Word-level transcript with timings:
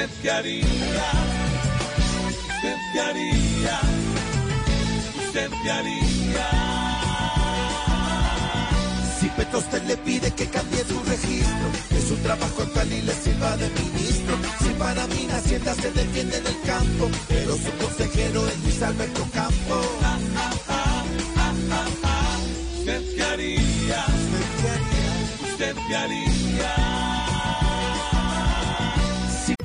¿Usted 0.00 0.22
qué 0.22 0.30
haría? 0.30 0.64
¿Usted 2.24 2.76
qué 2.94 3.00
haría? 3.00 3.80
¿Usted 5.26 5.50
qué 5.62 5.70
haría? 5.70 6.50
Si 9.20 9.28
Petostel 9.28 9.86
le 9.86 9.98
pide 9.98 10.30
que 10.30 10.46
cambie 10.46 10.84
su 10.84 10.98
registro, 11.02 11.68
que 11.90 12.00
su 12.00 12.16
trabajo 12.16 12.62
actual 12.62 12.90
y 12.90 13.02
le 13.02 13.12
sirva 13.12 13.58
de 13.58 13.68
ministro. 13.68 14.38
Si 14.62 14.70
para 14.70 15.06
mí 15.08 15.26
la 15.28 15.36
hacienda 15.36 15.74
se 15.74 15.90
defiende 15.90 16.38
en 16.38 16.46
el 16.46 16.60
campo, 16.62 17.10
pero 17.28 17.56
su 17.58 17.70
consejero 17.84 18.48
es 18.48 18.58
Luis 18.60 18.82
Alberto 18.82 19.26
Campo. 19.34 19.82
¿Usted 22.78 23.16
qué 23.16 23.22
haría? 23.22 24.04
¿Usted 24.08 24.46
qué 24.62 24.70
haría? 24.70 25.52
¿Usted 25.52 25.76
qué 25.88 25.96
haría? 25.96 26.29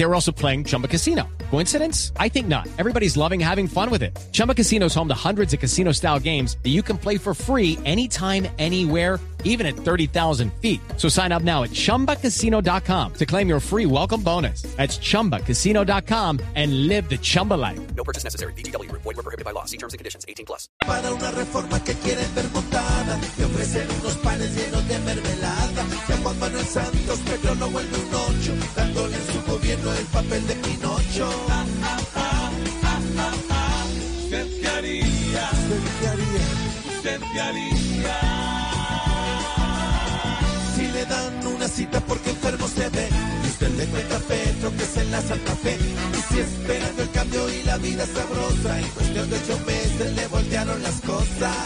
They 0.00 0.06
were 0.06 0.14
also 0.14 0.32
playing 0.32 0.64
Chumba 0.64 0.88
Casino. 0.88 1.28
Coincidence? 1.50 2.12
I 2.16 2.30
think 2.30 2.48
not. 2.48 2.66
Everybody's 2.78 3.18
loving 3.18 3.38
having 3.38 3.68
fun 3.68 3.90
with 3.90 4.02
it. 4.02 4.18
Chumba 4.32 4.54
Casino 4.54 4.86
is 4.86 4.94
home 4.94 5.08
to 5.08 5.14
hundreds 5.14 5.52
of 5.52 5.60
casino 5.60 5.92
style 5.92 6.18
games 6.18 6.56
that 6.62 6.70
you 6.70 6.80
can 6.80 6.96
play 6.96 7.18
for 7.18 7.34
free 7.34 7.76
anytime, 7.84 8.48
anywhere, 8.58 9.20
even 9.44 9.66
at 9.66 9.74
30,000 9.74 10.54
feet. 10.54 10.80
So 10.96 11.10
sign 11.10 11.32
up 11.32 11.42
now 11.42 11.64
at 11.64 11.72
chumbacasino.com 11.72 13.12
to 13.12 13.26
claim 13.26 13.46
your 13.46 13.60
free 13.60 13.84
welcome 13.84 14.22
bonus. 14.22 14.62
That's 14.74 14.96
chumbacasino.com 14.96 16.40
and 16.54 16.86
live 16.86 17.10
the 17.10 17.18
Chumba 17.18 17.60
life. 17.60 17.94
No 17.94 18.02
purchase 18.02 18.24
necessary. 18.24 18.54
VGW 18.54 18.88
Group. 18.88 19.02
Void 19.02 19.16
were 19.16 19.22
prohibited 19.22 19.44
by 19.44 19.50
law. 19.50 19.66
See 19.66 19.76
terms 19.76 19.92
and 19.92 19.98
conditions. 19.98 20.24
18 20.26 20.46
plus. 20.46 20.66
para 20.86 21.12
una 21.12 21.30
reforma 21.30 21.78
que 21.84 21.92
quieren 21.94 22.34
ver 22.34 22.48
montada 22.54 23.20
y 23.38 23.42
ofrecen 23.42 23.86
unos 24.00 24.14
panes 24.16 24.56
llenos 24.56 24.88
de 24.88 24.98
mermelada. 25.00 25.84
Si 26.06 26.12
a 26.12 26.16
Juan 26.16 26.38
Manuel 26.38 26.64
Santos 26.64 27.18
Pedro 27.26 27.54
no 27.56 27.68
vuelve 27.70 27.96
un 27.98 28.14
ocho, 28.14 28.52
dándole 28.74 29.19
gobierno 29.70 29.92
el 29.94 30.06
papel 30.06 30.46
de 30.46 30.54
Pinocho. 30.54 31.30
¿Usted 34.24 34.60
qué 34.60 34.68
haría? 34.68 35.50
¿Usted 35.52 35.82
qué 36.00 36.08
haría? 36.08 36.96
¿Usted 36.96 37.20
qué 37.32 37.40
haría? 37.40 38.20
Si 40.74 40.86
le 40.88 41.06
dan 41.06 41.46
una 41.46 41.68
cita 41.68 42.00
porque 42.00 42.30
enfermo 42.30 42.66
se 42.68 42.88
ve 42.88 43.08
y 43.44 43.46
usted 43.46 43.70
le 43.76 43.86
cuenta 43.86 44.16
a 44.16 44.20
Petro 44.20 44.72
que 44.76 44.84
se 44.84 45.04
la 45.04 45.22
Santa 45.22 45.54
Fe 45.56 45.78
y 45.78 46.34
si 46.34 46.40
esperando 46.40 47.02
el 47.02 47.10
cambio 47.10 47.48
y 47.50 47.62
la 47.62 47.78
vida 47.78 48.06
sabrosa 48.06 48.80
en 48.80 48.88
cuestión 48.88 49.30
de 49.30 49.36
ocho 49.36 49.60
meses 49.66 50.12
le 50.16 50.26
voltearon 50.28 50.82
las 50.82 51.00
cosas 51.00 51.56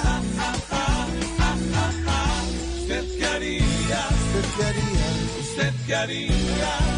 ¿Usted 2.80 3.18
qué 3.18 3.26
haría? 3.26 4.08
¿Usted 4.34 4.44
qué 4.56 4.64
haría? 4.64 5.40
¿Usted 5.40 5.74
qué 5.86 5.94
haría? 5.94 6.93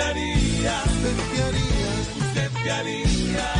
¿Usted 0.00 0.14
qué 2.62 2.70
haría? 2.70 2.70
¿Usted. 2.70 3.59